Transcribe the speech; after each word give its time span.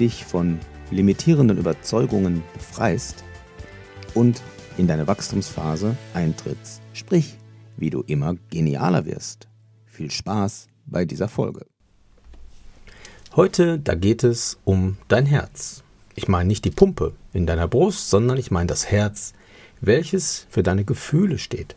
dich 0.00 0.24
von 0.24 0.58
limitierenden 0.90 1.58
Überzeugungen 1.58 2.42
befreist 2.54 3.24
und 4.14 4.42
in 4.76 4.86
deine 4.86 5.06
Wachstumsphase 5.06 5.96
eintrittst, 6.14 6.80
sprich, 6.92 7.36
wie 7.76 7.90
du 7.90 8.02
immer 8.06 8.36
genialer 8.50 9.04
wirst. 9.06 9.48
Viel 9.86 10.10
Spaß 10.10 10.68
bei 10.86 11.04
dieser 11.04 11.28
Folge. 11.28 11.66
Heute, 13.36 13.78
da 13.78 13.94
geht 13.94 14.24
es 14.24 14.58
um 14.64 14.96
dein 15.08 15.26
Herz. 15.26 15.82
Ich 16.14 16.28
meine 16.28 16.48
nicht 16.48 16.64
die 16.64 16.70
Pumpe 16.70 17.12
in 17.32 17.46
deiner 17.46 17.68
Brust, 17.68 18.10
sondern 18.10 18.38
ich 18.38 18.50
meine 18.50 18.66
das 18.66 18.90
Herz, 18.90 19.32
welches 19.80 20.46
für 20.50 20.62
deine 20.62 20.84
Gefühle 20.84 21.38
steht. 21.38 21.76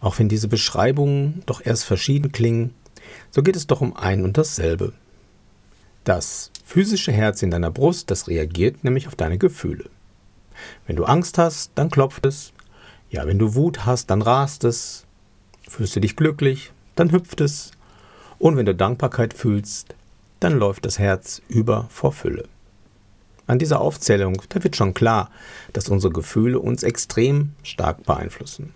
Auch 0.00 0.18
wenn 0.18 0.28
diese 0.28 0.48
Beschreibungen 0.48 1.42
doch 1.46 1.64
erst 1.64 1.84
verschieden 1.84 2.30
klingen, 2.30 2.74
so 3.30 3.42
geht 3.42 3.56
es 3.56 3.66
doch 3.66 3.80
um 3.80 3.96
ein 3.96 4.22
und 4.22 4.36
dasselbe. 4.36 4.92
Das 6.04 6.52
physische 6.64 7.12
Herz 7.12 7.42
in 7.42 7.50
deiner 7.50 7.70
Brust, 7.70 8.10
das 8.10 8.26
reagiert 8.26 8.82
nämlich 8.82 9.06
auf 9.06 9.14
deine 9.14 9.38
Gefühle. 9.38 9.90
Wenn 10.86 10.96
du 10.96 11.04
Angst 11.04 11.38
hast, 11.38 11.72
dann 11.74 11.90
klopft 11.90 12.26
es. 12.26 12.52
Ja, 13.10 13.26
wenn 13.26 13.38
du 13.38 13.54
Wut 13.54 13.86
hast, 13.86 14.10
dann 14.10 14.22
rast 14.22 14.64
es. 14.64 15.06
Fühlst 15.68 15.94
du 15.96 16.00
dich 16.00 16.16
glücklich, 16.16 16.72
dann 16.96 17.12
hüpft 17.12 17.40
es. 17.40 17.70
Und 18.38 18.56
wenn 18.56 18.66
du 18.66 18.74
Dankbarkeit 18.74 19.34
fühlst, 19.34 19.94
dann 20.40 20.58
läuft 20.58 20.84
das 20.84 20.98
Herz 20.98 21.40
über 21.48 21.86
vor 21.90 22.12
Fülle. 22.12 22.48
An 23.46 23.58
dieser 23.58 23.80
Aufzählung, 23.80 24.40
da 24.48 24.64
wird 24.64 24.76
schon 24.76 24.94
klar, 24.94 25.30
dass 25.72 25.88
unsere 25.88 26.12
Gefühle 26.12 26.58
uns 26.58 26.82
extrem 26.82 27.52
stark 27.62 28.04
beeinflussen. 28.04 28.74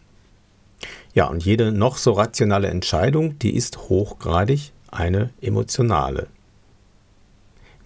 Ja, 1.14 1.26
und 1.26 1.44
jede 1.44 1.72
noch 1.72 1.96
so 1.96 2.12
rationale 2.12 2.68
Entscheidung, 2.68 3.38
die 3.38 3.56
ist 3.56 3.88
hochgradig 3.88 4.72
eine 4.90 5.30
emotionale. 5.40 6.28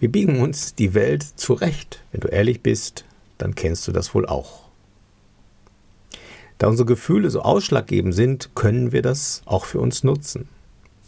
Wir 0.03 0.11
biegen 0.11 0.41
uns 0.41 0.75
die 0.75 0.95
Welt 0.95 1.23
zurecht. 1.23 2.03
Wenn 2.11 2.19
du 2.19 2.27
ehrlich 2.27 2.59
bist, 2.59 3.05
dann 3.37 3.55
kennst 3.55 3.87
du 3.87 3.93
das 3.93 4.13
wohl 4.13 4.25
auch. 4.25 4.63
Da 6.57 6.67
unsere 6.67 6.85
Gefühle 6.85 7.29
so 7.29 7.41
ausschlaggebend 7.41 8.13
sind, 8.13 8.53
können 8.53 8.91
wir 8.91 9.01
das 9.01 9.43
auch 9.45 9.63
für 9.63 9.79
uns 9.79 10.03
nutzen. 10.03 10.49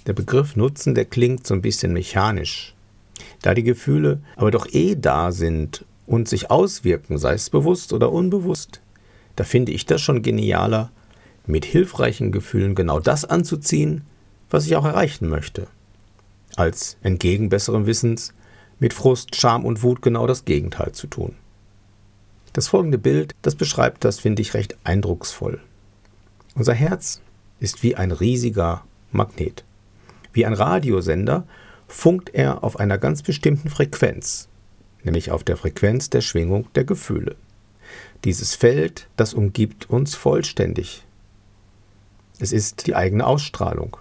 Der 0.08 0.14
Begriff 0.14 0.56
Nutzen, 0.56 0.96
der 0.96 1.04
klingt 1.04 1.46
so 1.46 1.54
ein 1.54 1.62
bisschen 1.62 1.92
mechanisch. 1.92 2.74
Da 3.42 3.54
die 3.54 3.64
Gefühle 3.64 4.22
aber 4.38 4.50
doch 4.50 4.66
eh 4.72 4.96
da 4.96 5.34
sind 5.34 5.84
und 6.08 6.30
sich 6.30 6.50
auswirken, 6.50 7.18
sei 7.18 7.34
es 7.34 7.50
bewusst 7.50 7.92
oder 7.92 8.14
unbewusst, 8.14 8.80
da 9.36 9.44
finde 9.44 9.74
ich 9.74 9.86
das 9.86 10.02
schon 10.02 10.22
genialer, 10.22 10.90
mit 11.46 11.66
hilfreichen 11.66 12.32
Gefühlen 12.32 12.76
genau 12.76 13.02
das 13.02 13.26
anzuziehen, 13.26 14.06
was 14.50 14.66
ich 14.66 14.78
auch 14.78 14.86
erreichen 14.86 15.28
möchte, 15.28 15.68
als 16.56 16.96
entgegen 17.04 17.50
besseren 17.50 17.88
Wissens 17.88 18.34
mit 18.80 18.94
Frust, 18.94 19.36
Scham 19.36 19.66
und 19.66 19.84
Wut 19.84 20.02
genau 20.02 20.28
das 20.28 20.46
Gegenteil 20.46 20.92
zu 20.92 21.08
tun. 21.08 21.36
Das 22.54 22.68
folgende 22.68 22.98
Bild, 22.98 23.36
das 23.42 23.56
beschreibt 23.56 24.06
das, 24.06 24.20
finde 24.20 24.42
ich, 24.42 24.54
recht 24.54 24.78
eindrucksvoll. 24.84 25.62
Unser 26.56 26.74
Herz 26.74 27.22
ist 27.60 27.84
wie 27.84 27.96
ein 27.96 28.12
riesiger 28.12 28.84
Magnet. 29.12 29.66
Wie 30.34 30.46
ein 30.46 30.54
Radiosender 30.54 31.46
funkt 31.88 32.34
er 32.34 32.64
auf 32.64 32.80
einer 32.80 32.98
ganz 32.98 33.24
bestimmten 33.24 33.70
Frequenz, 33.70 34.48
nämlich 35.04 35.32
auf 35.32 35.44
der 35.44 35.58
Frequenz 35.58 36.10
der 36.10 36.22
Schwingung 36.22 36.68
der 36.76 36.84
Gefühle. 36.84 37.36
Dieses 38.24 38.56
Feld, 38.56 39.08
das 39.18 39.34
umgibt 39.34 39.90
uns 39.90 40.16
vollständig. 40.16 41.06
Es 42.40 42.52
ist 42.52 42.88
die 42.88 42.96
eigene 42.96 43.26
Ausstrahlung. 43.26 43.98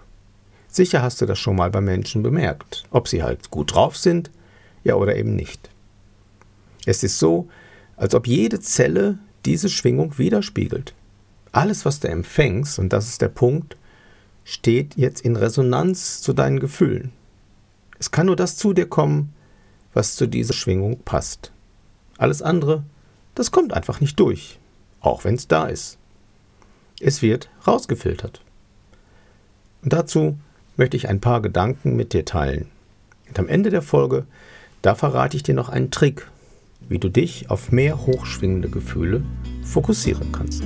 Sicher 0.69 1.03
hast 1.03 1.21
du 1.21 1.27
das 1.27 1.39
schon 1.39 1.57
mal 1.57 1.71
bei 1.71 1.81
Menschen 1.81 2.23
bemerkt, 2.23 2.85
ob 2.91 3.07
sie 3.07 3.23
halt 3.23 3.51
gut 3.51 3.75
drauf 3.75 3.97
sind, 3.97 4.31
ja 4.85 4.95
oder 4.95 5.17
eben 5.17 5.35
nicht. 5.35 5.71
Es 6.87 7.03
ist 7.03 7.19
so, 7.19 7.49
als 7.97 8.15
ob 8.15 8.27
jede 8.27 8.61
Zelle 8.61 9.19
diese 9.45 9.69
Schwingung 9.69 10.19
widerspiegelt. 10.19 10.95
Alles, 11.53 11.85
was 11.85 12.01
du 12.01 12.09
empfängst, 12.09 12.79
und 12.79 12.93
das 12.93 13.09
ist 13.09 13.23
der 13.23 13.29
Punkt, 13.29 13.77
steht 14.45 14.97
jetzt 14.97 15.23
in 15.23 15.37
Resonanz 15.37 16.21
zu 16.21 16.33
deinen 16.33 16.61
Gefühlen. 16.61 17.13
Es 17.99 18.11
kann 18.11 18.27
nur 18.27 18.37
das 18.37 18.57
zu 18.57 18.73
dir 18.73 18.87
kommen, 18.87 19.33
was 19.93 20.17
zu 20.17 20.27
dieser 20.27 20.55
Schwingung 20.55 20.99
passt. 21.05 21.53
Alles 22.19 22.43
andere, 22.43 22.85
das 23.35 23.51
kommt 23.51 23.73
einfach 23.73 24.01
nicht 24.01 24.19
durch, 24.21 24.59
auch 25.01 25.25
wenn 25.25 25.35
es 25.35 25.49
da 25.49 25.67
ist. 25.67 25.99
Es 27.01 27.23
wird 27.23 27.49
rausgefiltert. 27.67 28.43
Und 29.83 29.93
dazu 29.93 30.39
möchte 30.77 30.97
ich 30.97 31.09
ein 31.09 31.21
paar 31.21 31.41
Gedanken 31.41 31.97
mit 31.97 32.13
dir 32.13 32.25
teilen. 32.25 32.69
Und 33.29 33.39
am 33.39 33.49
Ende 33.49 33.71
der 33.71 33.83
Folge, 33.83 34.27
da 34.85 34.95
verrate 34.95 35.35
ich 35.35 35.43
dir 35.43 35.55
noch 35.55 35.71
einen 35.71 35.91
Trick, 35.91 36.29
wie 36.91 36.99
du 36.99 37.09
dich 37.09 37.49
auf 37.49 37.73
mehr 37.73 38.05
hochschwingende 38.05 38.69
Gefühle 38.69 39.25
fokussieren 39.63 40.31
kannst. 40.31 40.63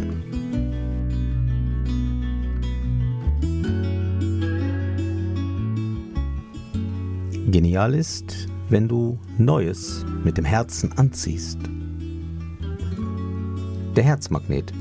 Genial 7.52 7.94
ist, 7.94 8.48
wenn 8.68 8.88
du 8.88 9.20
Neues 9.38 10.04
mit 10.24 10.36
dem 10.36 10.44
Herzen 10.44 10.90
anziehst. 10.98 11.60
Der 13.94 14.02
Herzmagnet. 14.02 14.72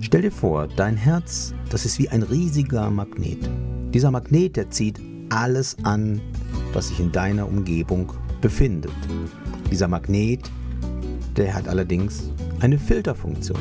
Stell 0.00 0.22
dir 0.22 0.30
vor, 0.30 0.68
dein 0.68 0.96
Herz, 0.96 1.54
das 1.70 1.84
ist 1.84 1.98
wie 1.98 2.08
ein 2.08 2.22
riesiger 2.22 2.88
Magnet. 2.88 3.50
Dieser 3.92 4.12
Magnet, 4.12 4.54
der 4.54 4.70
zieht 4.70 5.00
alles 5.28 5.76
an, 5.82 6.20
was 6.72 6.88
sich 6.88 7.00
in 7.00 7.10
deiner 7.10 7.48
Umgebung 7.48 8.12
befindet. 8.40 8.92
Dieser 9.70 9.88
Magnet, 9.88 10.50
der 11.36 11.54
hat 11.54 11.68
allerdings 11.68 12.30
eine 12.60 12.78
Filterfunktion. 12.78 13.58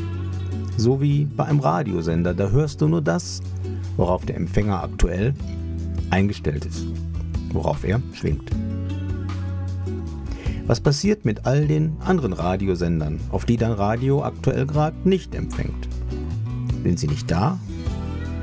So 0.78 1.02
wie 1.02 1.26
bei 1.26 1.46
einem 1.46 1.60
Radiosender, 1.60 2.34
da 2.34 2.50
hörst 2.50 2.82
du 2.82 2.88
nur 2.88 3.02
das, 3.02 3.42
worauf 3.96 4.26
der 4.26 4.38
Empfänger 4.38 4.84
aktuell 4.84 5.34
eingestellt 6.10 6.66
ist, 6.66 6.86
worauf 7.52 7.84
er 7.84 8.02
schwingt. 8.14 8.52
Was 10.68 10.82
passiert 10.82 11.24
mit 11.24 11.46
all 11.46 11.66
den 11.66 11.96
anderen 12.02 12.34
Radiosendern, 12.34 13.20
auf 13.32 13.46
die 13.46 13.58
dein 13.58 13.72
Radio 13.72 14.24
aktuell 14.24 14.66
gerade 14.66 14.98
nicht 15.08 15.34
empfängt? 15.34 15.88
Sind 16.84 17.00
sie 17.00 17.08
nicht 17.08 17.32
da? 17.32 17.58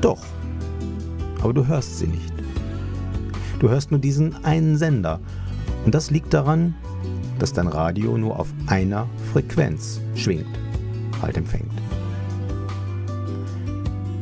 Doch. 0.01 0.23
Aber 1.41 1.53
du 1.53 1.67
hörst 1.67 1.99
sie 1.99 2.07
nicht. 2.07 2.33
Du 3.59 3.69
hörst 3.69 3.91
nur 3.91 3.99
diesen 3.99 4.43
einen 4.43 4.77
Sender. 4.77 5.19
Und 5.85 5.93
das 5.93 6.09
liegt 6.09 6.33
daran, 6.33 6.73
dass 7.39 7.53
dein 7.53 7.67
Radio 7.67 8.17
nur 8.17 8.39
auf 8.39 8.47
einer 8.67 9.07
Frequenz 9.31 10.01
schwingt, 10.15 10.47
halt 11.21 11.37
empfängt. 11.37 11.71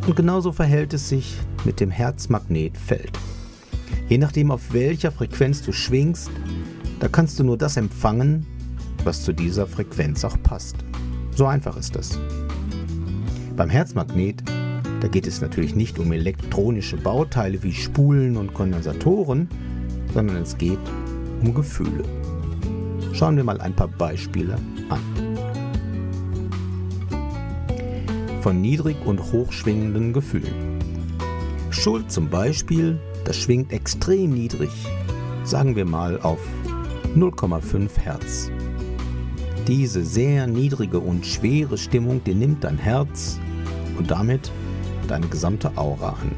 Und 0.05 0.15
genauso 0.17 0.51
verhält 0.51 0.93
es 0.93 1.07
sich 1.07 1.37
mit 1.63 1.79
dem 1.79 1.89
Herzmagnetfeld. 1.89 3.17
Je 4.09 4.17
nachdem, 4.17 4.51
auf 4.51 4.73
welcher 4.73 5.11
Frequenz 5.11 5.61
du 5.61 5.71
schwingst, 5.71 6.29
da 6.99 7.07
kannst 7.07 7.39
du 7.39 7.45
nur 7.45 7.57
das 7.57 7.77
empfangen, 7.77 8.45
was 9.05 9.23
zu 9.23 9.31
dieser 9.31 9.65
Frequenz 9.65 10.25
auch 10.25 10.37
passt. 10.43 10.75
So 11.35 11.45
einfach 11.45 11.77
ist 11.77 11.95
das. 11.95 12.19
Beim 13.55 13.69
Herzmagnet, 13.69 14.43
da 14.99 15.07
geht 15.07 15.27
es 15.27 15.39
natürlich 15.39 15.75
nicht 15.75 15.99
um 15.99 16.11
elektronische 16.11 16.97
Bauteile 16.97 17.63
wie 17.63 17.73
Spulen 17.73 18.35
und 18.35 18.53
Kondensatoren, 18.53 19.47
sondern 20.13 20.37
es 20.37 20.57
geht 20.57 20.79
um 21.43 21.53
Gefühle. 21.53 22.03
Schauen 23.13 23.35
wir 23.35 23.43
mal 23.43 23.59
ein 23.61 23.75
paar 23.75 23.89
Beispiele 23.89 24.55
an. 24.89 25.01
Von 28.41 28.61
niedrig 28.61 28.97
und 29.05 29.31
hochschwingenden 29.31 30.13
Gefühlen. 30.13 30.79
Schuld 31.69 32.11
zum 32.11 32.29
Beispiel, 32.29 32.99
das 33.25 33.37
schwingt 33.37 33.71
extrem 33.71 34.31
niedrig, 34.31 34.71
sagen 35.43 35.75
wir 35.75 35.85
mal 35.85 36.19
auf 36.21 36.39
0,5 37.15 37.99
Hertz. 37.99 38.49
Diese 39.67 40.03
sehr 40.03 40.45
niedrige 40.47 40.99
und 40.99 41.25
schwere 41.25 41.77
Stimmung, 41.77 42.21
die 42.23 42.35
nimmt 42.35 42.63
dein 42.63 42.77
Herz 42.77 43.39
und 43.97 44.11
damit 44.11 44.51
deine 45.07 45.27
gesamte 45.27 45.71
Aura 45.77 46.09
an. 46.09 46.31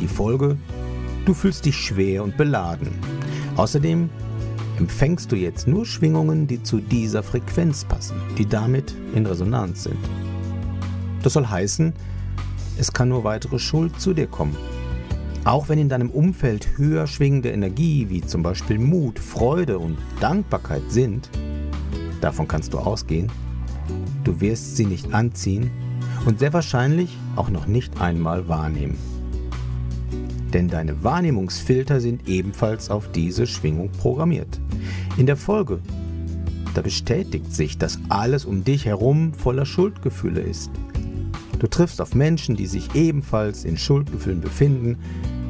Die 0.00 0.08
Folge, 0.08 0.56
du 1.24 1.32
fühlst 1.32 1.64
dich 1.64 1.76
schwer 1.76 2.22
und 2.22 2.36
beladen. 2.36 2.88
Außerdem 3.56 4.10
empfängst 4.78 5.30
du 5.32 5.36
jetzt 5.36 5.66
nur 5.66 5.86
Schwingungen, 5.86 6.46
die 6.46 6.62
zu 6.62 6.80
dieser 6.80 7.22
Frequenz 7.22 7.84
passen, 7.84 8.20
die 8.38 8.46
damit 8.46 8.94
in 9.14 9.26
Resonanz 9.26 9.84
sind. 9.84 9.98
Das 11.22 11.32
soll 11.32 11.46
heißen, 11.46 11.92
es 12.78 12.92
kann 12.92 13.08
nur 13.08 13.24
weitere 13.24 13.58
Schuld 13.58 13.98
zu 14.00 14.12
dir 14.12 14.26
kommen. 14.26 14.56
Auch 15.44 15.68
wenn 15.68 15.78
in 15.78 15.88
deinem 15.88 16.10
Umfeld 16.10 16.76
höher 16.76 17.06
schwingende 17.06 17.50
Energie 17.50 18.08
wie 18.08 18.20
zum 18.20 18.42
Beispiel 18.42 18.78
Mut, 18.78 19.18
Freude 19.18 19.78
und 19.78 19.96
Dankbarkeit 20.20 20.82
sind, 20.88 21.30
davon 22.20 22.48
kannst 22.48 22.74
du 22.74 22.78
ausgehen, 22.78 23.30
du 24.24 24.40
wirst 24.40 24.76
sie 24.76 24.86
nicht 24.86 25.14
anziehen 25.14 25.70
und 26.26 26.40
sehr 26.40 26.52
wahrscheinlich 26.52 27.16
auch 27.36 27.48
noch 27.48 27.66
nicht 27.66 28.00
einmal 28.00 28.48
wahrnehmen. 28.48 29.15
Denn 30.56 30.68
deine 30.68 31.04
Wahrnehmungsfilter 31.04 32.00
sind 32.00 32.30
ebenfalls 32.30 32.88
auf 32.88 33.12
diese 33.12 33.46
Schwingung 33.46 33.90
programmiert. 33.90 34.58
In 35.18 35.26
der 35.26 35.36
Folge, 35.36 35.80
da 36.72 36.80
bestätigt 36.80 37.52
sich, 37.52 37.76
dass 37.76 37.98
alles 38.08 38.46
um 38.46 38.64
dich 38.64 38.86
herum 38.86 39.34
voller 39.34 39.66
Schuldgefühle 39.66 40.40
ist. 40.40 40.70
Du 41.58 41.66
triffst 41.66 42.00
auf 42.00 42.14
Menschen, 42.14 42.56
die 42.56 42.64
sich 42.64 42.94
ebenfalls 42.94 43.66
in 43.66 43.76
Schuldgefühlen 43.76 44.40
befinden 44.40 44.96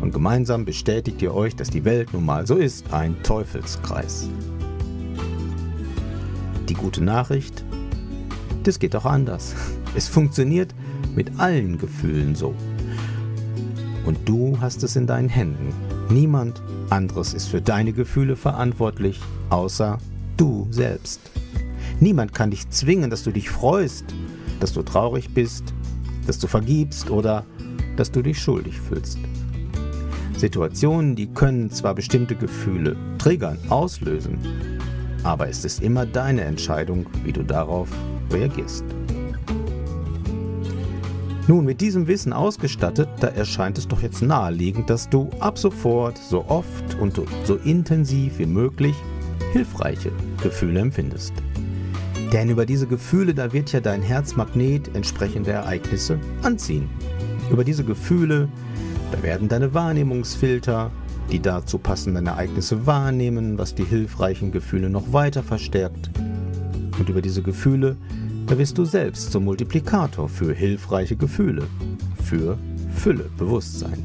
und 0.01 0.13
gemeinsam 0.13 0.65
bestätigt 0.65 1.23
ihr 1.23 1.33
euch, 1.33 1.55
dass 1.55 1.71
die 1.71 1.85
Welt 1.85 2.13
nun 2.13 2.27
mal 2.27 2.45
so 2.45 2.57
ist, 2.57 2.93
ein 2.93 3.15
Teufelskreis. 3.23 4.29
Die 6.69 6.75
gute 6.75 7.05
Nachricht, 7.05 7.65
das 8.65 8.81
geht 8.81 8.97
auch 8.97 9.07
anders. 9.07 9.55
Es 9.95 10.09
funktioniert 10.09 10.75
mit 11.15 11.39
allen 11.39 11.79
Gefühlen 11.79 12.35
so. 12.35 12.57
Und 14.07 14.29
du 14.29 14.57
hast 14.61 14.83
es 14.85 14.97
in 14.97 15.07
deinen 15.07 15.29
Händen. 15.29 15.75
Niemand 16.09 16.63
anderes 16.91 17.35
ist 17.35 17.49
für 17.49 17.61
deine 17.61 17.93
Gefühle 17.93 18.37
verantwortlich, 18.37 19.21
außer 19.51 19.99
du 20.37 20.69
selbst. 20.71 21.21
Niemand 21.99 22.33
kann 22.33 22.51
dich 22.51 22.71
zwingen, 22.71 23.11
dass 23.11 23.25
du 23.25 23.33
dich 23.33 23.51
freust, 23.51 24.05
dass 24.61 24.73
du 24.73 24.83
traurig 24.83 25.35
bist, 25.35 25.75
dass 26.27 26.39
du 26.39 26.47
vergibst 26.47 27.11
oder 27.11 27.45
dass 27.97 28.13
du 28.13 28.23
dich 28.23 28.41
schuldig 28.41 28.81
fühlst. 28.81 29.19
Situationen, 30.37 31.17
die 31.17 31.27
können 31.29 31.71
zwar 31.71 31.95
bestimmte 31.95 32.37
Gefühle 32.37 32.97
triggern, 33.19 33.59
auslösen, 33.71 34.39
aber 35.23 35.49
es 35.49 35.65
ist 35.65 35.83
immer 35.83 36.07
deine 36.07 36.43
Entscheidung, 36.43 37.07
wie 37.25 37.33
du 37.33 37.43
darauf 37.43 37.89
reagierst. 38.31 38.85
Nun, 41.49 41.65
mit 41.65 41.81
diesem 41.81 42.09
Wissen 42.09 42.33
ausgestattet, 42.33 43.09
da 43.21 43.29
erscheint 43.29 43.79
es 43.79 43.87
doch 43.87 44.03
jetzt 44.03 44.21
naheliegend, 44.21 44.91
dass 44.91 45.09
du 45.09 45.31
ab 45.39 45.59
sofort 45.59 46.19
so 46.19 46.45
oft 46.49 46.97
und 47.01 47.21
so 47.45 47.55
intensiv 47.55 48.41
wie 48.41 48.47
möglich 48.47 48.97
hilfreiche 49.53 50.11
Gefühle 50.43 50.81
empfindest. 50.81 51.33
Denn 52.33 52.51
über 52.51 52.67
diese 52.67 52.89
Gefühle, 52.89 53.33
da 53.33 53.53
wird 53.53 53.73
ja 53.73 53.79
dein 53.79 54.03
Herzmagnet 54.03 54.93
entsprechende 54.97 55.53
Ereignisse 55.53 56.19
anziehen. 56.43 56.91
Über 57.49 57.63
diese 57.63 57.85
Gefühle, 57.85 58.49
da 59.13 59.23
werden 59.23 59.47
deine 59.47 59.73
Wahrnehmungsfilter, 59.73 60.91
die 61.31 61.39
dazu 61.39 61.79
passenden 61.79 62.27
Ereignisse 62.27 62.87
wahrnehmen, 62.87 63.57
was 63.57 63.73
die 63.73 63.85
hilfreichen 63.85 64.51
Gefühle 64.51 64.91
noch 64.91 65.13
weiter 65.13 65.45
verstärkt. 65.45 66.11
Und 66.99 67.09
über 67.09 67.23
diese 67.23 67.43
Gefühle, 67.43 67.97
da 68.47 68.57
wirst 68.57 68.79
du 68.79 68.85
selbst 68.85 69.33
zum 69.33 69.45
Multiplikator 69.45 70.29
für 70.29 70.55
hilfreiche 70.55 71.17
Gefühle, 71.17 71.67
für 72.23 72.57
Fülle, 72.95 73.29
Bewusstsein. 73.37 74.05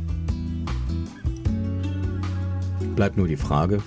Bleibt 2.95 3.17
nur 3.17 3.27
die 3.27 3.37
Frage, 3.37 3.81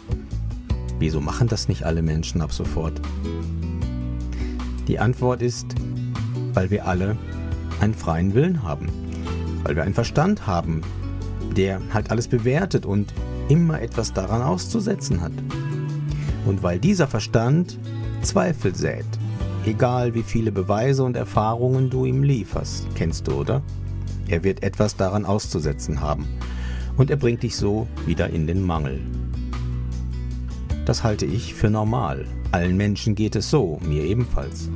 wieso 0.98 1.20
machen 1.20 1.48
das 1.48 1.68
nicht 1.68 1.84
alle 1.84 2.02
Menschen 2.02 2.40
ab 2.40 2.52
sofort? 2.52 3.00
Die 4.86 4.98
Antwort 4.98 5.42
ist, 5.42 5.66
weil 6.52 6.70
wir 6.70 6.86
alle 6.86 7.16
einen 7.80 7.94
freien 7.94 8.34
Willen 8.34 8.62
haben, 8.62 8.88
weil 9.64 9.74
wir 9.74 9.82
einen 9.82 9.94
Verstand 9.94 10.46
haben, 10.46 10.82
der 11.56 11.80
halt 11.92 12.10
alles 12.10 12.28
bewertet 12.28 12.86
und 12.86 13.12
immer 13.48 13.82
etwas 13.82 14.12
daran 14.12 14.40
auszusetzen 14.40 15.20
hat. 15.20 15.32
Und 16.46 16.62
weil 16.62 16.78
dieser 16.78 17.08
Verstand 17.08 17.78
Zweifel 18.22 18.74
sät, 18.74 19.04
egal 19.66 20.14
wie 20.14 20.22
viele 20.22 20.52
Beweise 20.52 21.04
und 21.04 21.16
Erfahrungen 21.16 21.90
du 21.90 22.04
ihm 22.04 22.22
lieferst, 22.22 22.86
kennst 22.94 23.28
du, 23.28 23.32
oder? 23.32 23.62
Er 24.28 24.42
wird 24.44 24.62
etwas 24.62 24.96
daran 24.96 25.24
auszusetzen 25.24 26.00
haben 26.00 26.26
und 26.96 27.10
er 27.10 27.16
bringt 27.16 27.42
dich 27.42 27.56
so 27.56 27.86
wieder 28.06 28.30
in 28.30 28.46
den 28.46 28.62
Mangel. 28.62 29.00
Das 30.84 31.02
halte 31.02 31.26
ich 31.26 31.54
für 31.54 31.70
normal. 31.70 32.26
Allen 32.52 32.76
Menschen 32.76 33.14
geht 33.14 33.36
es 33.36 33.50
so, 33.50 33.78
mir 33.82 34.04
ebenfalls. 34.04 34.70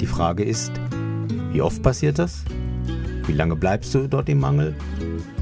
Die 0.00 0.06
Frage 0.06 0.44
ist, 0.44 0.72
wie 1.52 1.62
oft 1.62 1.82
passiert 1.82 2.18
das? 2.18 2.44
Wie 3.26 3.32
lange 3.32 3.54
bleibst 3.54 3.94
du 3.94 4.08
dort 4.08 4.28
im 4.28 4.40
Mangel? 4.40 4.74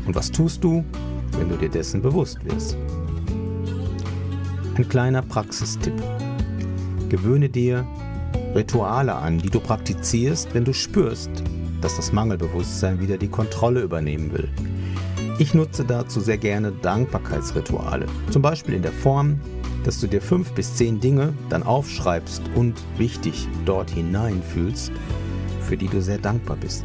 Und 0.05 0.15
was 0.15 0.31
tust 0.31 0.65
du, 0.65 0.85
wenn 1.39 1.49
du 1.49 1.57
dir 1.57 1.69
dessen 1.69 2.03
bewusst 2.03 2.45
wirst? 2.45 2.77
Ein 4.75 4.89
kleiner 4.89 5.23
Praxistipp. 5.23 5.95
Gewöhne 7.09 7.49
dir 7.49 7.87
Rituale 8.55 9.15
an, 9.15 9.39
die 9.39 9.51
du 9.51 9.61
praktizierst, 9.61 10.55
wenn 10.55 10.65
du 10.65 10.73
spürst, 10.73 11.31
dass 11.81 11.97
das 11.97 12.13
Mangelbewusstsein 12.13 13.01
wieder 13.01 13.17
die 13.17 13.29
Kontrolle 13.29 13.83
übernehmen 13.83 14.33
will. 14.33 14.49
Ich 15.39 15.55
nutze 15.55 15.85
dazu 15.85 16.21
sehr 16.21 16.39
gerne 16.39 16.73
Dankbarkeitsrituale, 16.73 18.07
zum 18.31 18.43
Beispiel 18.43 18.75
in 18.75 18.83
der 18.83 18.93
Form, 18.93 19.39
dass 19.85 20.01
du 20.01 20.07
dir 20.07 20.21
fünf 20.21 20.53
bis 20.53 20.75
zehn 20.75 20.99
Dinge 20.99 21.33
dann 21.49 21.63
aufschreibst 21.63 22.43
und 22.55 22.75
wichtig 22.97 23.47
dort 23.65 23.91
hineinfühlst, 23.91 24.91
für 25.61 25.77
die 25.77 25.87
du 25.87 26.03
sehr 26.03 26.19
dankbar 26.19 26.57
bist. 26.57 26.85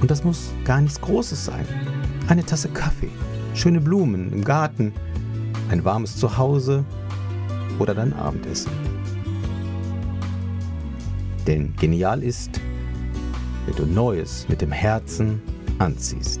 Und 0.00 0.10
das 0.10 0.22
muss 0.22 0.52
gar 0.64 0.80
nichts 0.80 1.00
Großes 1.00 1.46
sein. 1.46 1.66
Eine 2.28 2.44
Tasse 2.44 2.68
Kaffee, 2.68 3.10
schöne 3.54 3.80
Blumen 3.80 4.32
im 4.32 4.44
Garten, 4.44 4.92
ein 5.70 5.84
warmes 5.84 6.16
Zuhause 6.16 6.84
oder 7.78 7.94
dein 7.94 8.12
Abendessen. 8.12 8.70
Denn 11.46 11.72
genial 11.76 12.24
ist, 12.24 12.60
wenn 13.66 13.76
du 13.76 13.86
Neues 13.86 14.48
mit 14.48 14.60
dem 14.60 14.72
Herzen 14.72 15.40
anziehst. 15.78 16.40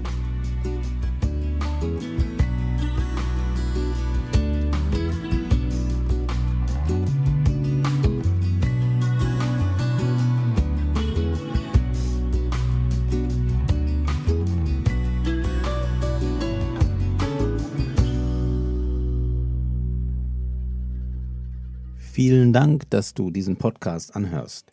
Vielen 22.16 22.54
Dank, 22.54 22.88
dass 22.88 23.12
du 23.12 23.30
diesen 23.30 23.56
Podcast 23.56 24.16
anhörst. 24.16 24.72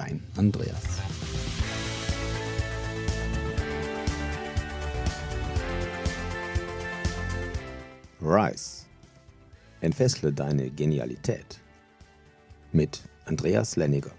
dein 0.00 0.22
Andreas. 0.36 0.82
Rise. 8.22 8.86
Entfessle 9.82 10.32
deine 10.32 10.70
Genialität 10.70 11.60
mit 12.72 13.02
Andreas 13.26 13.76
Lenniger. 13.76 14.12